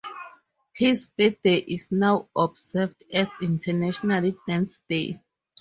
[0.73, 5.21] His birthday is now observed as International Dance Day.